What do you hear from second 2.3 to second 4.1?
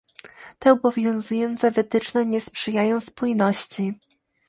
sprzyjają spójności